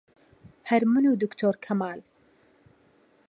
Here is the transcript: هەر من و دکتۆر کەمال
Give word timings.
هەر 0.69 0.81
من 0.91 1.03
و 1.07 1.13
دکتۆر 1.23 1.55
کەمال 1.65 1.99